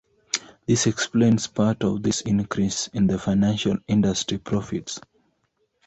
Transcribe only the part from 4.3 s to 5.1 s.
profits.